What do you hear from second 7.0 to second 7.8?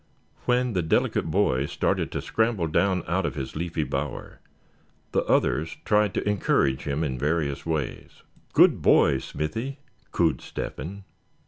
in various